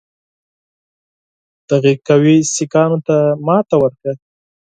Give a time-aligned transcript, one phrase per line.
[1.69, 4.13] دغې قوې سیکهانو ته ماته ورکړه.